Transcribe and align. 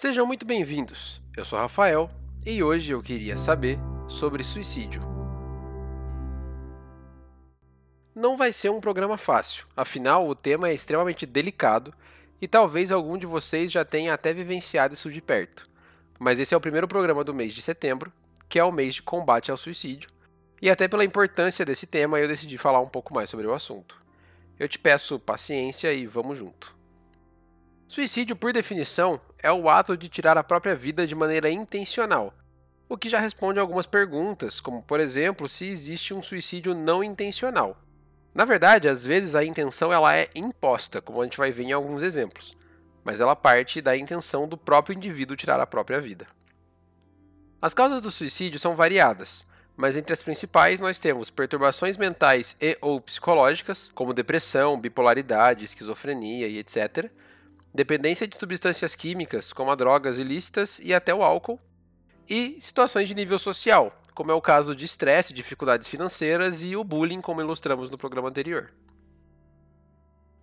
Sejam 0.00 0.24
muito 0.24 0.46
bem-vindos. 0.46 1.22
Eu 1.36 1.44
sou 1.44 1.58
Rafael 1.58 2.10
e 2.46 2.62
hoje 2.62 2.90
eu 2.90 3.02
queria 3.02 3.36
saber 3.36 3.78
sobre 4.08 4.42
suicídio. 4.42 5.02
Não 8.14 8.34
vai 8.34 8.50
ser 8.50 8.70
um 8.70 8.80
programa 8.80 9.18
fácil, 9.18 9.66
afinal 9.76 10.26
o 10.26 10.34
tema 10.34 10.70
é 10.70 10.74
extremamente 10.74 11.26
delicado 11.26 11.92
e 12.40 12.48
talvez 12.48 12.90
algum 12.90 13.18
de 13.18 13.26
vocês 13.26 13.70
já 13.70 13.84
tenha 13.84 14.14
até 14.14 14.32
vivenciado 14.32 14.94
isso 14.94 15.10
de 15.10 15.20
perto. 15.20 15.68
Mas 16.18 16.38
esse 16.38 16.54
é 16.54 16.56
o 16.56 16.62
primeiro 16.62 16.88
programa 16.88 17.22
do 17.22 17.34
mês 17.34 17.52
de 17.52 17.60
setembro, 17.60 18.10
que 18.48 18.58
é 18.58 18.64
o 18.64 18.72
mês 18.72 18.94
de 18.94 19.02
combate 19.02 19.50
ao 19.50 19.56
suicídio, 19.58 20.08
e 20.62 20.70
até 20.70 20.88
pela 20.88 21.04
importância 21.04 21.62
desse 21.62 21.86
tema 21.86 22.18
eu 22.18 22.26
decidi 22.26 22.56
falar 22.56 22.80
um 22.80 22.88
pouco 22.88 23.12
mais 23.12 23.28
sobre 23.28 23.46
o 23.46 23.52
assunto. 23.52 24.00
Eu 24.58 24.66
te 24.66 24.78
peço 24.78 25.20
paciência 25.20 25.92
e 25.92 26.06
vamos 26.06 26.38
junto. 26.38 26.79
Suicídio, 27.90 28.36
por 28.36 28.52
definição, 28.52 29.20
é 29.42 29.50
o 29.50 29.68
ato 29.68 29.96
de 29.96 30.08
tirar 30.08 30.38
a 30.38 30.44
própria 30.44 30.76
vida 30.76 31.08
de 31.08 31.12
maneira 31.12 31.50
intencional, 31.50 32.32
o 32.88 32.96
que 32.96 33.08
já 33.08 33.18
responde 33.18 33.58
a 33.58 33.62
algumas 33.62 33.84
perguntas, 33.84 34.60
como 34.60 34.80
por 34.80 35.00
exemplo, 35.00 35.48
se 35.48 35.66
existe 35.66 36.14
um 36.14 36.22
suicídio 36.22 36.72
não 36.72 37.02
intencional. 37.02 37.76
Na 38.32 38.44
verdade, 38.44 38.88
às 38.88 39.04
vezes 39.04 39.34
a 39.34 39.44
intenção 39.44 39.92
ela 39.92 40.16
é 40.16 40.28
imposta, 40.36 41.02
como 41.02 41.20
a 41.20 41.24
gente 41.24 41.36
vai 41.36 41.50
ver 41.50 41.64
em 41.64 41.72
alguns 41.72 42.04
exemplos, 42.04 42.56
mas 43.02 43.18
ela 43.18 43.34
parte 43.34 43.80
da 43.80 43.96
intenção 43.96 44.46
do 44.46 44.56
próprio 44.56 44.94
indivíduo 44.94 45.36
tirar 45.36 45.58
a 45.58 45.66
própria 45.66 46.00
vida. 46.00 46.28
As 47.60 47.74
causas 47.74 48.00
do 48.00 48.12
suicídio 48.12 48.60
são 48.60 48.76
variadas, 48.76 49.44
mas 49.76 49.96
entre 49.96 50.12
as 50.12 50.22
principais 50.22 50.78
nós 50.78 51.00
temos 51.00 51.28
perturbações 51.28 51.96
mentais 51.96 52.56
e 52.60 52.78
ou 52.80 53.00
psicológicas, 53.00 53.90
como 53.92 54.14
depressão, 54.14 54.80
bipolaridade, 54.80 55.64
esquizofrenia 55.64 56.46
e 56.46 56.56
etc 56.56 57.10
dependência 57.72 58.26
de 58.26 58.36
substâncias 58.36 58.94
químicas, 58.94 59.52
como 59.52 59.70
as 59.70 59.76
drogas 59.76 60.18
ilícitas 60.18 60.80
e 60.80 60.92
até 60.92 61.14
o 61.14 61.22
álcool, 61.22 61.60
e 62.28 62.56
situações 62.60 63.08
de 63.08 63.14
nível 63.14 63.38
social, 63.38 64.00
como 64.14 64.30
é 64.30 64.34
o 64.34 64.40
caso 64.40 64.74
de 64.74 64.84
estresse, 64.84 65.32
dificuldades 65.32 65.88
financeiras 65.88 66.62
e 66.62 66.76
o 66.76 66.84
bullying, 66.84 67.20
como 67.20 67.40
ilustramos 67.40 67.90
no 67.90 67.98
programa 67.98 68.28
anterior. 68.28 68.72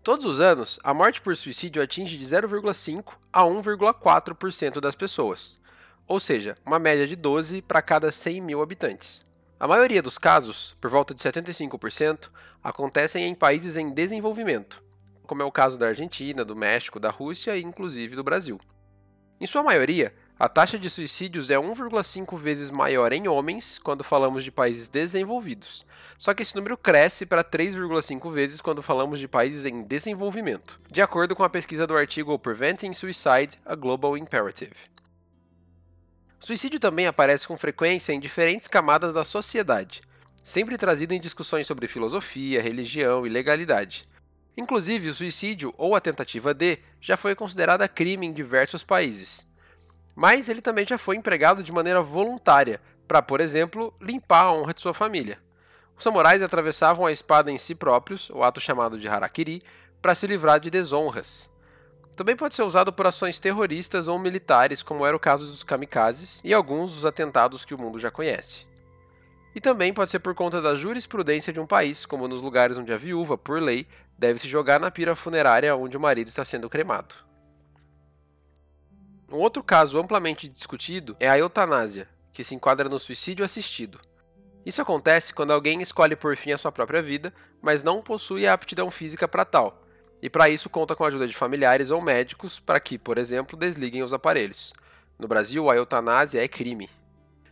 Todos 0.04 0.26
os 0.26 0.40
anos, 0.40 0.80
a 0.84 0.94
morte 0.94 1.22
por 1.22 1.36
suicídio 1.36 1.82
atinge 1.82 2.18
de 2.18 2.26
0,5 2.26 3.14
a 3.32 3.44
1,4% 3.44 4.80
das 4.80 4.96
pessoas, 4.96 5.60
ou 6.08 6.20
seja, 6.20 6.58
uma 6.66 6.80
média 6.80 7.06
de 7.06 7.16
12 7.16 7.62
para 7.62 7.82
cada 7.82 8.10
100 8.10 8.42
mil 8.42 8.62
habitantes. 8.62 9.22
A 9.60 9.68
maioria 9.68 10.02
dos 10.02 10.18
casos, 10.18 10.78
por 10.80 10.90
volta 10.90 11.14
de 11.14 11.22
75%, 11.22 12.30
acontecem 12.64 13.26
em 13.26 13.36
países 13.36 13.76
em 13.76 13.90
desenvolvimento, 13.90 14.82
como 15.28 15.44
é 15.44 15.46
o 15.46 15.52
caso 15.52 15.78
da 15.78 15.88
Argentina, 15.88 16.44
do 16.44 16.56
México, 16.56 17.00
da 17.00 17.12
Rússia 17.12 17.56
e 17.56 17.62
inclusive 17.62 18.16
do 18.16 18.24
Brasil. 18.24 18.60
Em 19.40 19.46
sua 19.46 19.62
maioria, 19.62 20.16
a 20.40 20.50
taxa 20.50 20.80
de 20.80 20.90
suicídios 20.90 21.52
é 21.52 21.58
1,5 21.58 22.38
vezes 22.38 22.72
maior 22.72 23.12
em 23.12 23.28
homens 23.28 23.78
quando 23.78 24.04
falamos 24.04 24.44
de 24.44 24.52
países 24.52 24.88
desenvolvidos, 24.88 25.86
só 26.18 26.34
que 26.34 26.42
esse 26.42 26.56
número 26.56 26.76
cresce 26.78 27.26
para 27.26 27.44
3,5 27.44 28.32
vezes 28.32 28.62
quando 28.62 28.82
falamos 28.82 29.20
de 29.20 29.28
países 29.28 29.66
em 29.66 29.84
desenvolvimento, 29.84 30.80
de 30.92 31.02
acordo 31.02 31.36
com 31.36 31.44
a 31.44 31.50
pesquisa 31.50 31.86
do 31.86 31.96
artigo 31.96 32.38
Preventing 32.40 32.94
Suicide: 32.94 33.60
A 33.66 33.76
Global 33.76 34.18
Imperative. 34.18 34.76
Suicídio 36.40 36.80
também 36.80 37.08
aparece 37.08 37.48
com 37.48 37.58
frequência 37.58 38.14
em 38.14 38.20
diferentes 38.20 38.68
camadas 38.68 39.14
da 39.14 39.24
sociedade, 39.24 40.02
sempre 40.44 40.78
trazido 40.78 41.14
em 41.14 41.20
discussões 41.20 41.68
sobre 41.68 41.88
filosofia, 41.88 42.62
religião 42.62 43.26
e 43.26 43.30
legalidade. 43.30 44.08
Inclusive, 44.58 45.10
o 45.10 45.14
suicídio 45.14 45.72
ou 45.78 45.96
a 45.96 46.02
tentativa 46.02 46.52
de 46.52 46.80
já 47.00 47.16
foi 47.16 47.36
considerada 47.36 47.88
crime 47.88 48.26
em 48.26 48.34
diversos 48.34 48.84
países. 48.84 49.46
Mas 50.16 50.50
ele 50.50 50.62
também 50.62 50.84
já 50.84 50.98
foi 50.98 51.16
empregado 51.16 51.62
de 51.62 51.72
maneira 51.72 52.02
voluntária, 52.02 52.82
para, 53.08 53.22
por 53.22 53.40
exemplo, 53.40 53.94
limpar 54.02 54.46
a 54.46 54.52
honra 54.52 54.74
de 54.74 54.82
sua 54.82 54.96
família. 54.96 55.38
Os 55.96 56.04
samurais 56.04 56.42
atravessavam 56.42 57.06
a 57.06 57.12
espada 57.12 57.52
em 57.52 57.58
si 57.58 57.76
próprios, 57.76 58.32
o 58.32 58.44
ato 58.44 58.60
chamado 58.60 58.98
de 58.98 59.08
harakiri, 59.08 59.64
para 60.02 60.16
se 60.16 60.26
livrar 60.26 60.60
de 60.60 60.72
desonras. 60.72 61.48
Também 62.16 62.36
pode 62.36 62.56
ser 62.56 62.64
usado 62.64 62.92
por 62.92 63.06
ações 63.06 63.38
terroristas 63.38 64.08
ou 64.08 64.18
militares, 64.18 64.82
como 64.82 65.06
era 65.06 65.16
o 65.16 65.20
caso 65.20 65.46
dos 65.46 65.64
kamikazes 65.64 66.42
e 66.44 66.52
alguns 66.52 66.96
dos 66.96 67.06
atentados 67.06 67.64
que 67.64 67.76
o 67.76 67.78
mundo 67.78 68.00
já 68.00 68.10
conhece. 68.10 68.66
E 69.56 69.62
também 69.62 69.94
pode 69.94 70.12
ser 70.12 70.20
por 70.20 70.36
conta 70.36 70.62
da 70.62 70.76
jurisprudência 70.76 71.54
de 71.54 71.60
um 71.60 71.66
país, 71.66 72.06
como 72.06 72.28
nos 72.28 72.42
lugares 72.42 72.78
onde 72.78 72.92
a 72.92 72.98
viúva, 72.98 73.38
por 73.38 73.62
lei, 73.62 73.88
deve 74.18 74.40
se 74.40 74.48
jogar 74.48 74.80
na 74.80 74.90
pira 74.90 75.16
funerária 75.16 75.76
onde 75.76 75.96
o 75.96 76.00
marido 76.00 76.28
está 76.28 76.44
sendo 76.44 76.70
cremado. 76.70 77.16
Um 79.30 79.38
outro 79.38 79.62
caso 79.62 80.00
amplamente 80.00 80.48
discutido 80.48 81.16
é 81.20 81.30
a 81.30 81.38
eutanásia, 81.38 82.08
que 82.32 82.44
se 82.44 82.56
enquadra 82.56 82.88
no 82.88 82.98
suicídio 82.98 83.44
assistido. 83.44 84.00
Isso 84.66 84.82
acontece 84.82 85.34
quando 85.34 85.52
alguém 85.52 85.82
escolhe 85.82 86.16
por 86.16 86.36
fim 86.36 86.52
a 86.52 86.58
sua 86.58 86.72
própria 86.72 87.02
vida, 87.02 87.34
mas 87.62 87.84
não 87.84 88.02
possui 88.02 88.48
a 88.48 88.54
aptidão 88.54 88.90
física 88.90 89.28
para 89.28 89.46
tal, 89.46 89.84
e 90.22 90.30
para 90.30 90.50
isso 90.50 90.70
conta 90.70 90.96
com 90.96 91.04
a 91.04 91.08
ajuda 91.08 91.28
de 91.28 91.36
familiares 91.36 91.92
ou 91.92 92.02
médicos 92.02 92.60
para 92.60 92.80
que, 92.80 92.98
por 92.98 93.18
exemplo, 93.18 93.58
desliguem 93.58 94.04
os 94.04 94.14
aparelhos. 94.14 94.74
No 95.20 95.28
Brasil, 95.28 95.70
a 95.70 95.76
eutanásia 95.76 96.44
é 96.44 96.48
crime. 96.48 96.90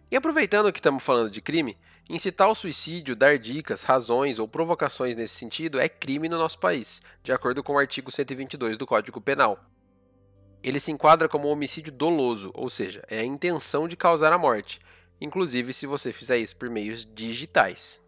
E 0.10 0.16
aproveitando 0.16 0.72
que 0.72 0.80
estamos 0.80 1.04
falando 1.04 1.30
de 1.30 1.42
crime, 1.42 1.78
incitar 2.10 2.50
o 2.50 2.56
suicídio, 2.56 3.16
dar 3.16 3.38
dicas, 3.38 3.82
razões 3.82 4.40
ou 4.40 4.48
provocações 4.48 5.16
nesse 5.16 5.36
sentido 5.36 5.80
é 5.80 5.90
crime 5.90 6.30
no 6.30 6.38
nosso 6.38 6.60
país, 6.60 7.02
de 7.24 7.32
acordo 7.32 7.64
com 7.64 7.74
o 7.74 7.80
artigo 7.80 8.12
122 8.12 8.78
do 8.78 8.86
Código 8.86 9.20
Penal. 9.20 9.60
Ele 10.64 10.80
se 10.80 10.92
enquadra 10.92 11.30
como 11.30 11.48
homicídio 11.48 11.92
doloso, 11.92 12.52
ou 12.54 12.70
seja, 12.70 13.04
é 13.08 13.20
a 13.20 13.26
intenção 13.26 13.88
de 13.88 13.96
causar 13.96 14.34
a 14.34 14.38
morte, 14.38 14.80
inclusive 15.20 15.74
se 15.74 15.86
você 15.86 16.12
fizer 16.12 16.38
isso 16.38 16.56
por 16.56 16.70
meios 16.70 17.08
digitais. 17.14 18.04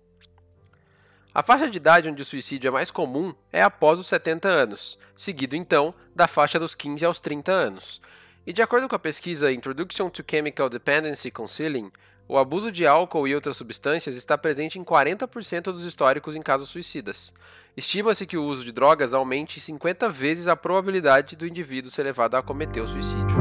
A 1.34 1.44
faixa 1.44 1.70
de 1.70 1.78
idade 1.78 2.10
onde 2.10 2.22
o 2.22 2.26
suicídio 2.26 2.68
é 2.68 2.72
mais 2.72 2.90
comum 2.90 3.32
é 3.52 3.62
após 3.62 4.00
os 4.00 4.08
70 4.08 4.48
anos, 4.48 4.98
seguido 5.16 5.56
então 5.56 5.94
da 6.16 6.28
faixa 6.28 6.58
dos 6.58 6.74
15 6.74 7.06
aos 7.06 7.20
30 7.20 7.52
anos. 7.52 8.02
E 8.46 8.52
de 8.52 8.64
acordo 8.64 8.90
com 8.90 8.96
a 8.96 9.00
pesquisa 9.00 9.52
Introduction 9.52 10.10
to 10.10 10.24
Chemical 10.28 10.68
Dependency 10.68 11.30
Counseling, 11.30 11.92
o 12.28 12.38
abuso 12.38 12.72
de 12.72 12.86
álcool 12.86 13.28
e 13.28 13.34
outras 13.34 13.58
substâncias 13.58 14.16
está 14.16 14.38
presente 14.38 14.78
em 14.78 14.84
40% 14.84 15.72
dos 15.72 15.86
históricos 15.86 16.36
em 16.36 16.42
casos 16.42 16.70
suicidas. 16.70 17.34
Estima-se 17.76 18.26
que 18.26 18.38
o 18.38 18.44
uso 18.44 18.64
de 18.64 18.72
drogas 18.72 19.14
aumente 19.14 19.60
50 19.60 20.10
vezes 20.10 20.48
a 20.48 20.56
probabilidade 20.56 21.36
do 21.36 21.48
indivíduo 21.48 21.92
ser 21.92 22.04
levado 22.04 22.36
a 22.36 22.44
cometer 22.44 22.82
o 22.82 22.88
suicídio. 22.88 23.38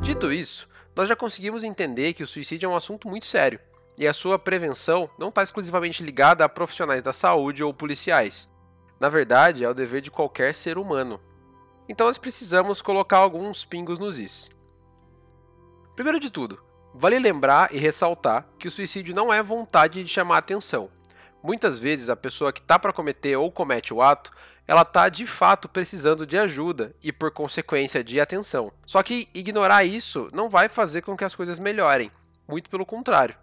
Dito 0.00 0.32
isso, 0.32 0.68
nós 0.96 1.08
já 1.08 1.16
conseguimos 1.16 1.62
entender 1.62 2.14
que 2.14 2.22
o 2.22 2.26
suicídio 2.26 2.66
é 2.66 2.70
um 2.70 2.76
assunto 2.76 3.08
muito 3.08 3.26
sério 3.26 3.60
e 3.98 4.08
a 4.08 4.14
sua 4.14 4.38
prevenção 4.38 5.10
não 5.18 5.28
está 5.28 5.42
exclusivamente 5.42 6.02
ligada 6.02 6.44
a 6.44 6.48
profissionais 6.48 7.02
da 7.02 7.12
saúde 7.12 7.62
ou 7.62 7.74
policiais, 7.74 8.48
na 9.00 9.08
verdade, 9.08 9.64
é 9.64 9.68
o 9.68 9.72
dever 9.72 10.02
de 10.02 10.10
qualquer 10.10 10.54
ser 10.54 10.76
humano. 10.76 11.18
Então 11.88 12.06
nós 12.06 12.18
precisamos 12.18 12.82
colocar 12.82 13.16
alguns 13.16 13.64
pingos 13.64 13.98
nos 13.98 14.18
is. 14.18 14.50
Primeiro 16.00 16.18
de 16.18 16.30
tudo, 16.30 16.58
vale 16.94 17.18
lembrar 17.18 17.74
e 17.74 17.76
ressaltar 17.76 18.46
que 18.58 18.66
o 18.66 18.70
suicídio 18.70 19.14
não 19.14 19.30
é 19.30 19.42
vontade 19.42 20.02
de 20.02 20.08
chamar 20.08 20.38
atenção. 20.38 20.88
Muitas 21.42 21.78
vezes 21.78 22.08
a 22.08 22.16
pessoa 22.16 22.54
que 22.54 22.60
está 22.60 22.78
para 22.78 22.90
cometer 22.90 23.36
ou 23.36 23.52
comete 23.52 23.92
o 23.92 24.00
ato, 24.00 24.30
ela 24.66 24.80
está 24.80 25.10
de 25.10 25.26
fato 25.26 25.68
precisando 25.68 26.26
de 26.26 26.38
ajuda 26.38 26.94
e 27.04 27.12
por 27.12 27.30
consequência 27.30 28.02
de 28.02 28.18
atenção. 28.18 28.72
Só 28.86 29.02
que 29.02 29.28
ignorar 29.34 29.84
isso 29.84 30.30
não 30.32 30.48
vai 30.48 30.70
fazer 30.70 31.02
com 31.02 31.14
que 31.14 31.22
as 31.22 31.34
coisas 31.34 31.58
melhorem, 31.58 32.10
muito 32.48 32.70
pelo 32.70 32.86
contrário. 32.86 33.36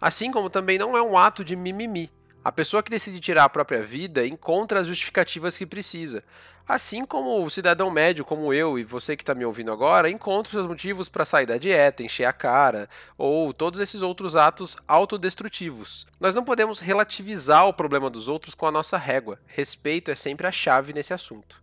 Assim 0.00 0.30
como 0.30 0.48
também 0.48 0.78
não 0.78 0.96
é 0.96 1.02
um 1.02 1.18
ato 1.18 1.44
de 1.44 1.56
mimimi, 1.56 2.12
a 2.44 2.50
pessoa 2.50 2.82
que 2.82 2.90
decide 2.90 3.20
tirar 3.20 3.44
a 3.44 3.48
própria 3.48 3.82
vida 3.82 4.26
encontra 4.26 4.80
as 4.80 4.88
justificativas 4.88 5.56
que 5.56 5.64
precisa. 5.64 6.24
Assim 6.66 7.04
como 7.04 7.44
o 7.44 7.50
cidadão 7.50 7.90
médio, 7.90 8.24
como 8.24 8.52
eu 8.52 8.78
e 8.78 8.84
você 8.84 9.16
que 9.16 9.22
está 9.22 9.34
me 9.34 9.44
ouvindo 9.44 9.72
agora, 9.72 10.08
encontra 10.08 10.52
seus 10.52 10.66
motivos 10.66 11.08
para 11.08 11.24
sair 11.24 11.44
da 11.44 11.58
dieta, 11.58 12.04
encher 12.04 12.24
a 12.24 12.32
cara, 12.32 12.88
ou 13.18 13.52
todos 13.52 13.80
esses 13.80 14.00
outros 14.00 14.36
atos 14.36 14.76
autodestrutivos. 14.86 16.06
Nós 16.20 16.34
não 16.34 16.44
podemos 16.44 16.78
relativizar 16.78 17.66
o 17.66 17.74
problema 17.74 18.08
dos 18.08 18.28
outros 18.28 18.54
com 18.54 18.66
a 18.66 18.70
nossa 18.70 18.96
régua. 18.96 19.40
Respeito 19.46 20.10
é 20.10 20.14
sempre 20.14 20.46
a 20.46 20.52
chave 20.52 20.92
nesse 20.92 21.12
assunto. 21.12 21.60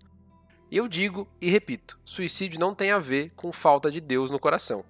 E 0.69 0.77
eu 0.77 0.87
digo 0.87 1.27
e 1.39 1.49
repito: 1.49 1.97
suicídio 2.03 2.59
não 2.59 2.75
tem 2.75 2.91
a 2.91 2.99
ver 2.99 3.31
com 3.35 3.51
falta 3.51 3.89
de 3.89 4.01
Deus 4.01 4.29
no 4.29 4.39
coração. 4.39 4.83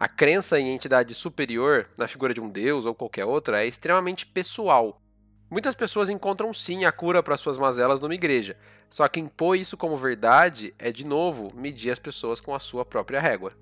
A 0.00 0.08
crença 0.08 0.58
em 0.58 0.74
entidade 0.74 1.14
superior, 1.14 1.88
na 1.96 2.08
figura 2.08 2.34
de 2.34 2.40
um 2.40 2.48
Deus 2.48 2.86
ou 2.86 2.94
qualquer 2.94 3.24
outra, 3.24 3.62
é 3.62 3.66
extremamente 3.68 4.26
pessoal 4.26 5.01
Muitas 5.52 5.74
pessoas 5.74 6.08
encontram 6.08 6.50
sim 6.54 6.86
a 6.86 6.90
cura 6.90 7.22
para 7.22 7.36
suas 7.36 7.58
mazelas 7.58 8.00
numa 8.00 8.14
igreja, 8.14 8.56
só 8.88 9.06
que 9.06 9.20
impor 9.20 9.54
isso 9.54 9.76
como 9.76 9.98
verdade 9.98 10.74
é, 10.78 10.90
de 10.90 11.04
novo, 11.04 11.52
medir 11.54 11.90
as 11.90 11.98
pessoas 11.98 12.40
com 12.40 12.54
a 12.54 12.58
sua 12.58 12.86
própria 12.86 13.20
régua. 13.20 13.52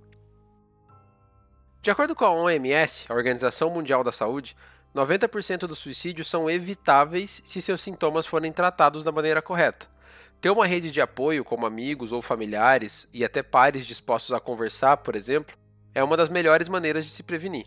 De 1.83 1.91
acordo 1.91 2.15
com 2.15 2.25
a 2.25 2.31
OMS, 2.31 3.07
a 3.09 3.13
Organização 3.13 3.71
Mundial 3.71 4.05
da 4.05 4.13
Saúde, 4.13 4.57
90% 4.95 5.67
dos 5.67 5.81
suicídios 5.81 6.29
são 6.29 6.49
evitáveis 6.49 7.43
se 7.45 7.61
seus 7.61 7.81
sintomas 7.81 8.25
forem 8.25 8.53
tratados 8.53 9.03
da 9.03 9.11
maneira 9.11 9.43
correta. 9.43 9.89
Ter 10.41 10.51
uma 10.51 10.69
rede 10.69 10.93
de 10.93 11.01
apoio, 11.01 11.45
como 11.45 11.67
amigos 11.67 12.13
ou 12.13 12.23
familiares, 12.23 13.09
e 13.13 13.25
até 13.25 13.43
pares 13.43 13.85
dispostos 13.85 14.31
a 14.31 14.39
conversar, 14.39 14.99
por 14.99 15.17
exemplo, 15.17 15.57
é 15.93 16.05
uma 16.05 16.17
das 16.17 16.29
melhores 16.29 16.69
maneiras 16.69 17.05
de 17.05 17.11
se 17.11 17.25
prevenir. 17.25 17.67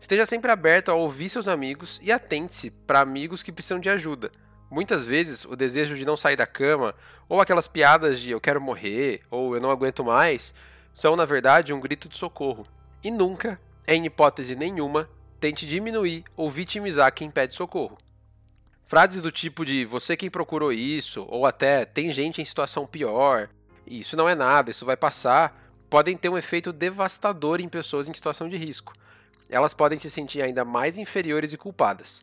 Esteja 0.00 0.24
sempre 0.24 0.50
aberto 0.50 0.90
a 0.90 0.94
ouvir 0.94 1.28
seus 1.28 1.46
amigos 1.46 2.00
e 2.02 2.10
atente-se 2.10 2.70
para 2.70 3.00
amigos 3.00 3.42
que 3.42 3.52
precisam 3.52 3.78
de 3.78 3.90
ajuda. 3.90 4.32
Muitas 4.70 5.06
vezes, 5.06 5.44
o 5.44 5.54
desejo 5.54 5.94
de 5.94 6.06
não 6.06 6.16
sair 6.16 6.36
da 6.36 6.46
cama, 6.46 6.94
ou 7.28 7.40
aquelas 7.40 7.68
piadas 7.68 8.18
de 8.18 8.30
eu 8.30 8.40
quero 8.40 8.60
morrer, 8.60 9.20
ou 9.30 9.54
eu 9.54 9.60
não 9.60 9.70
aguento 9.70 10.02
mais, 10.02 10.54
são 10.94 11.16
na 11.16 11.24
verdade 11.24 11.72
um 11.72 11.80
grito 11.80 12.08
de 12.08 12.16
socorro. 12.16 12.66
E 13.04 13.10
nunca, 13.10 13.60
em 13.86 14.06
hipótese 14.06 14.56
nenhuma, 14.56 15.08
tente 15.38 15.66
diminuir 15.66 16.24
ou 16.36 16.50
vitimizar 16.50 17.12
quem 17.12 17.30
pede 17.30 17.54
socorro. 17.54 17.98
Frases 18.82 19.20
do 19.20 19.30
tipo 19.30 19.64
de 19.64 19.84
você 19.84 20.16
quem 20.16 20.30
procurou 20.30 20.72
isso, 20.72 21.26
ou 21.28 21.44
até 21.44 21.84
tem 21.84 22.10
gente 22.10 22.40
em 22.40 22.44
situação 22.44 22.86
pior, 22.86 23.48
isso 23.86 24.16
não 24.16 24.28
é 24.28 24.34
nada, 24.34 24.70
isso 24.70 24.86
vai 24.86 24.96
passar, 24.96 25.60
podem 25.88 26.16
ter 26.16 26.28
um 26.28 26.38
efeito 26.38 26.72
devastador 26.72 27.60
em 27.60 27.68
pessoas 27.68 28.08
em 28.08 28.14
situação 28.14 28.48
de 28.48 28.56
risco. 28.56 28.92
Elas 29.50 29.74
podem 29.74 29.98
se 29.98 30.10
sentir 30.10 30.40
ainda 30.42 30.64
mais 30.64 30.96
inferiores 30.96 31.52
e 31.52 31.58
culpadas. 31.58 32.22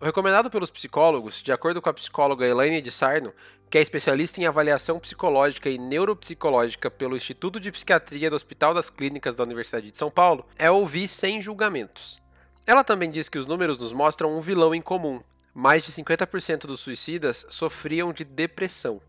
O 0.00 0.04
recomendado 0.04 0.50
pelos 0.50 0.70
psicólogos, 0.70 1.42
de 1.42 1.52
acordo 1.52 1.80
com 1.80 1.88
a 1.88 1.94
psicóloga 1.94 2.46
Elaine 2.46 2.82
de 2.82 2.90
Sarno, 2.90 3.32
que 3.70 3.78
é 3.78 3.80
especialista 3.80 4.40
em 4.40 4.44
avaliação 4.44 4.98
psicológica 4.98 5.70
e 5.70 5.78
neuropsicológica 5.78 6.90
pelo 6.90 7.16
Instituto 7.16 7.58
de 7.58 7.72
Psiquiatria 7.72 8.28
do 8.28 8.36
Hospital 8.36 8.74
das 8.74 8.90
Clínicas 8.90 9.34
da 9.34 9.42
Universidade 9.42 9.90
de 9.90 9.96
São 9.96 10.10
Paulo, 10.10 10.44
é 10.58 10.70
ouvir 10.70 11.08
sem 11.08 11.40
julgamentos. 11.40 12.20
Ela 12.66 12.84
também 12.84 13.10
diz 13.10 13.28
que 13.28 13.38
os 13.38 13.46
números 13.46 13.78
nos 13.78 13.92
mostram 13.92 14.36
um 14.36 14.40
vilão 14.40 14.74
em 14.74 14.82
comum. 14.82 15.22
Mais 15.54 15.82
de 15.82 15.92
50% 15.92 16.66
dos 16.66 16.80
suicidas 16.80 17.46
sofriam 17.48 18.12
de 18.12 18.24
depressão. 18.24 19.00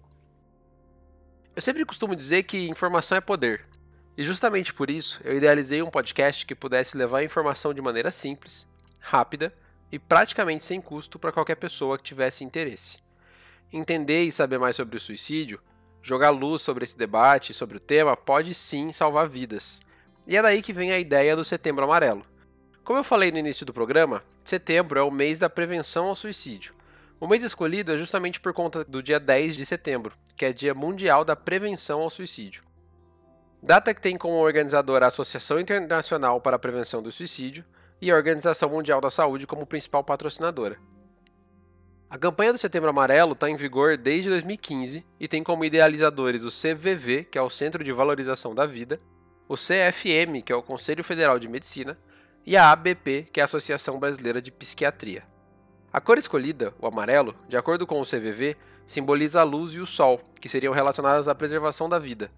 Eu 1.55 1.61
sempre 1.61 1.83
costumo 1.83 2.15
dizer 2.15 2.43
que 2.43 2.69
informação 2.69 3.17
é 3.17 3.21
poder. 3.21 3.65
E 4.17 4.23
justamente 4.23 4.73
por 4.73 4.89
isso, 4.89 5.21
eu 5.23 5.37
idealizei 5.37 5.79
um 5.83 5.91
podcast 5.91 6.43
que 6.43 6.55
pudesse 6.55 6.97
levar 6.97 7.19
a 7.19 7.23
informação 7.23 7.71
de 7.71 7.81
maneira 7.83 8.11
simples, 8.11 8.67
rápida 8.99 9.53
e 9.91 9.99
praticamente 9.99 10.65
sem 10.65 10.81
custo 10.81 11.19
para 11.19 11.31
qualquer 11.31 11.55
pessoa 11.55 11.99
que 11.99 12.03
tivesse 12.03 12.43
interesse. 12.43 12.97
Entender 13.71 14.23
e 14.23 14.31
saber 14.31 14.57
mais 14.57 14.75
sobre 14.75 14.97
o 14.97 14.99
suicídio, 14.99 15.61
jogar 16.01 16.31
luz 16.31 16.63
sobre 16.63 16.83
esse 16.83 16.97
debate 16.97 17.51
e 17.51 17.53
sobre 17.53 17.77
o 17.77 17.79
tema 17.79 18.17
pode 18.17 18.55
sim 18.55 18.91
salvar 18.91 19.29
vidas. 19.29 19.81
E 20.25 20.35
é 20.35 20.41
daí 20.41 20.63
que 20.63 20.73
vem 20.73 20.91
a 20.91 20.97
ideia 20.97 21.35
do 21.35 21.45
Setembro 21.45 21.83
Amarelo. 21.83 22.25
Como 22.83 22.97
eu 22.97 23.03
falei 23.03 23.31
no 23.31 23.37
início 23.37 23.67
do 23.67 23.73
programa, 23.73 24.23
setembro 24.43 24.97
é 24.97 25.03
o 25.03 25.11
mês 25.11 25.39
da 25.39 25.49
prevenção 25.49 26.07
ao 26.07 26.15
suicídio. 26.15 26.73
O 27.19 27.27
mês 27.27 27.43
escolhido 27.43 27.93
é 27.93 27.97
justamente 27.97 28.39
por 28.39 28.51
conta 28.51 28.83
do 28.83 29.03
dia 29.03 29.19
10 29.19 29.57
de 29.57 29.65
setembro, 29.65 30.15
que 30.35 30.45
é 30.45 30.53
Dia 30.53 30.73
Mundial 30.73 31.23
da 31.23 31.35
Prevenção 31.35 32.01
ao 32.01 32.09
Suicídio. 32.09 32.66
Data 33.61 33.93
que 33.93 34.01
tem 34.01 34.17
como 34.17 34.35
organizadora 34.35 35.05
a 35.05 35.07
Associação 35.07 35.59
Internacional 35.59 36.39
para 36.39 36.55
a 36.55 36.59
Prevenção 36.59 37.01
do 37.01 37.11
Suicídio 37.11 37.65
e 37.99 38.11
a 38.11 38.15
Organização 38.15 38.69
Mundial 38.69 39.01
da 39.01 39.09
Saúde 39.09 39.47
como 39.47 39.65
principal 39.65 40.03
patrocinadora. 40.03 40.77
A 42.09 42.17
campanha 42.17 42.53
do 42.53 42.59
Setembro 42.59 42.89
Amarelo 42.89 43.33
está 43.33 43.49
em 43.49 43.55
vigor 43.55 43.97
desde 43.97 44.29
2015 44.29 45.05
e 45.19 45.27
tem 45.27 45.43
como 45.43 45.65
idealizadores 45.65 46.43
o 46.43 46.49
CVV, 46.49 47.25
que 47.25 47.37
é 47.37 47.41
o 47.41 47.49
Centro 47.49 47.83
de 47.83 47.91
Valorização 47.91 48.53
da 48.53 48.65
Vida, 48.65 48.99
o 49.49 49.55
CFM, 49.55 50.43
que 50.45 50.53
é 50.53 50.55
o 50.55 50.63
Conselho 50.63 51.03
Federal 51.03 51.39
de 51.39 51.49
Medicina, 51.49 51.97
e 52.45 52.55
a 52.55 52.71
ABP, 52.71 53.27
que 53.33 53.39
é 53.39 53.43
a 53.43 53.45
Associação 53.45 53.99
Brasileira 53.99 54.41
de 54.41 54.51
Psiquiatria. 54.51 55.23
A 55.91 55.99
cor 55.99 56.17
escolhida, 56.17 56.73
o 56.79 56.87
amarelo, 56.87 57.35
de 57.49 57.57
acordo 57.57 57.87
com 57.87 57.99
o 57.99 58.05
CVV, 58.05 58.55
simboliza 58.85 59.41
a 59.41 59.43
luz 59.43 59.73
e 59.73 59.79
o 59.79 59.85
sol, 59.85 60.21
que 60.39 60.47
seriam 60.47 60.73
relacionadas 60.73 61.27
à 61.27 61.35
preservação 61.35 61.89
da 61.89 61.97
vida. 61.97 62.31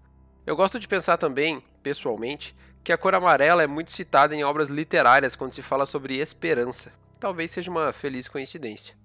Eu 0.46 0.56
gosto 0.56 0.80
de 0.80 0.88
pensar 0.88 1.18
também, 1.18 1.62
pessoalmente, 1.82 2.56
que 2.82 2.92
a 2.92 2.98
cor 2.98 3.14
amarela 3.14 3.62
é 3.62 3.66
muito 3.66 3.90
citada 3.90 4.34
em 4.34 4.42
obras 4.42 4.68
literárias 4.68 5.36
quando 5.36 5.52
se 5.52 5.62
fala 5.62 5.84
sobre 5.84 6.16
esperança. 6.16 6.92
Talvez 7.18 7.50
seja 7.50 7.70
uma 7.70 7.92
feliz 7.92 8.26
coincidência. 8.26 8.96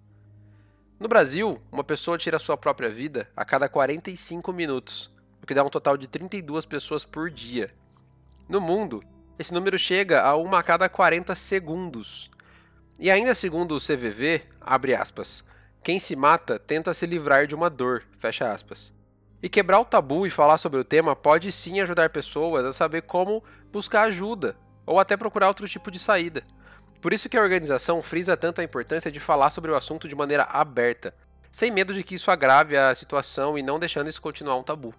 No 0.97 1.09
Brasil, 1.09 1.61
uma 1.69 1.83
pessoa 1.83 2.17
tira 2.17 2.39
sua 2.39 2.55
própria 2.55 2.89
vida 2.89 3.29
a 3.35 3.43
cada 3.43 3.67
45 3.67 4.53
minutos, 4.53 5.11
o 5.43 5.45
que 5.45 5.53
dá 5.53 5.61
um 5.61 5.69
total 5.69 5.97
de 5.97 6.07
32 6.07 6.65
pessoas 6.65 7.03
por 7.03 7.29
dia. 7.29 7.73
No 8.47 8.61
mundo, 8.61 9.03
esse 9.37 9.53
número 9.53 9.77
chega 9.77 10.21
a 10.21 10.37
uma 10.37 10.59
a 10.59 10.63
cada 10.63 10.87
40 10.87 11.35
segundos. 11.35 12.31
E 12.97 13.11
ainda 13.11 13.35
segundo 13.35 13.75
o 13.75 13.79
CVV, 13.79 14.43
abre 14.61 14.95
aspas, 14.95 15.43
quem 15.83 15.99
se 15.99 16.15
mata 16.15 16.57
tenta 16.57 16.93
se 16.93 17.05
livrar 17.05 17.45
de 17.45 17.53
uma 17.53 17.69
dor, 17.69 18.03
fecha 18.17 18.49
aspas. 18.49 18.94
E 19.45 19.49
quebrar 19.49 19.79
o 19.79 19.85
tabu 19.85 20.25
e 20.25 20.31
falar 20.31 20.57
sobre 20.57 20.79
o 20.79 20.83
tema 20.83 21.15
pode 21.15 21.51
sim 21.51 21.79
ajudar 21.79 22.09
pessoas 22.09 22.65
a 22.65 22.73
saber 22.73 23.03
como 23.03 23.43
buscar 23.71 24.01
ajuda 24.07 24.57
ou 24.87 24.99
até 24.99 25.15
procurar 25.15 25.49
outro 25.49 25.69
tipo 25.69 25.91
de 25.91 25.99
saída. 25.99 26.41
Por 26.99 27.13
isso 27.13 27.29
que 27.29 27.37
a 27.37 27.41
organização 27.43 28.01
frisa 28.01 28.35
tanto 28.35 28.59
a 28.59 28.63
importância 28.63 29.11
de 29.11 29.19
falar 29.19 29.51
sobre 29.51 29.69
o 29.69 29.75
assunto 29.75 30.07
de 30.07 30.15
maneira 30.15 30.45
aberta, 30.45 31.13
sem 31.51 31.69
medo 31.69 31.93
de 31.93 32.03
que 32.03 32.15
isso 32.15 32.31
agrave 32.31 32.75
a 32.75 32.95
situação 32.95 33.55
e 33.55 33.61
não 33.61 33.77
deixando 33.77 34.09
isso 34.09 34.19
continuar 34.19 34.55
um 34.55 34.63
tabu. 34.63 34.95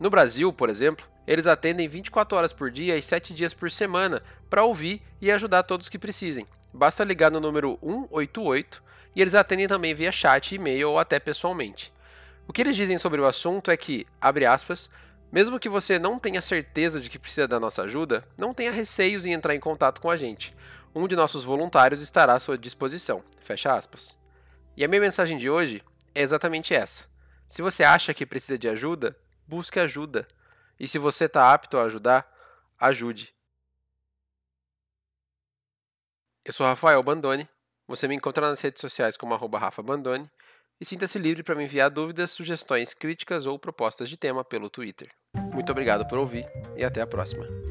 No 0.00 0.08
Brasil, 0.08 0.50
por 0.54 0.70
exemplo, 0.70 1.06
eles 1.26 1.46
atendem 1.46 1.86
24 1.86 2.38
horas 2.38 2.54
por 2.54 2.70
dia 2.70 2.96
e 2.96 3.02
7 3.02 3.34
dias 3.34 3.52
por 3.52 3.70
semana 3.70 4.22
para 4.48 4.64
ouvir 4.64 5.02
e 5.20 5.30
ajudar 5.30 5.64
todos 5.64 5.90
que 5.90 5.98
precisem. 5.98 6.46
Basta 6.72 7.04
ligar 7.04 7.30
no 7.30 7.40
número 7.40 7.78
188 7.82 8.82
e 9.14 9.20
eles 9.20 9.34
atendem 9.34 9.68
também 9.68 9.94
via 9.94 10.10
chat, 10.10 10.54
e-mail 10.54 10.92
ou 10.92 10.98
até 10.98 11.20
pessoalmente. 11.20 11.92
O 12.50 12.52
que 12.52 12.62
eles 12.62 12.74
dizem 12.74 12.98
sobre 12.98 13.20
o 13.20 13.26
assunto 13.26 13.70
é 13.70 13.76
que, 13.76 14.04
abre 14.20 14.44
aspas, 14.44 14.90
mesmo 15.30 15.60
que 15.60 15.68
você 15.68 16.00
não 16.00 16.18
tenha 16.18 16.42
certeza 16.42 17.00
de 17.00 17.08
que 17.08 17.16
precisa 17.16 17.46
da 17.46 17.60
nossa 17.60 17.84
ajuda, 17.84 18.26
não 18.36 18.52
tenha 18.52 18.72
receios 18.72 19.24
em 19.24 19.32
entrar 19.32 19.54
em 19.54 19.60
contato 19.60 20.00
com 20.00 20.10
a 20.10 20.16
gente. 20.16 20.52
Um 20.92 21.06
de 21.06 21.14
nossos 21.14 21.44
voluntários 21.44 22.00
estará 22.00 22.34
à 22.34 22.40
sua 22.40 22.58
disposição. 22.58 23.22
Fecha 23.40 23.72
aspas. 23.72 24.18
E 24.76 24.84
a 24.84 24.88
minha 24.88 25.00
mensagem 25.00 25.38
de 25.38 25.48
hoje 25.48 25.80
é 26.12 26.22
exatamente 26.22 26.74
essa. 26.74 27.04
Se 27.46 27.62
você 27.62 27.84
acha 27.84 28.12
que 28.12 28.26
precisa 28.26 28.58
de 28.58 28.68
ajuda, 28.68 29.16
busque 29.46 29.78
ajuda. 29.78 30.26
E 30.76 30.88
se 30.88 30.98
você 30.98 31.26
está 31.26 31.54
apto 31.54 31.78
a 31.78 31.84
ajudar, 31.84 32.28
ajude. 32.80 33.32
Eu 36.44 36.52
sou 36.52 36.66
Rafael 36.66 37.00
Bandone. 37.00 37.48
Você 37.86 38.08
me 38.08 38.16
encontra 38.16 38.48
nas 38.48 38.60
redes 38.60 38.80
sociais 38.80 39.16
como 39.16 39.34
arroba 39.34 39.56
Rafa 39.56 39.84
Bandone 39.84 40.28
e 40.80 40.84
sinta-se 40.84 41.18
livre 41.18 41.42
para 41.42 41.54
me 41.54 41.64
enviar 41.64 41.90
dúvidas, 41.90 42.30
sugestões, 42.30 42.94
críticas 42.94 43.46
ou 43.46 43.58
propostas 43.58 44.08
de 44.08 44.16
tema 44.16 44.44
pelo 44.44 44.70
Twitter. 44.70 45.10
Muito 45.52 45.70
obrigado 45.70 46.06
por 46.06 46.18
ouvir 46.18 46.46
e 46.76 46.84
até 46.84 47.00
a 47.00 47.06
próxima. 47.06 47.69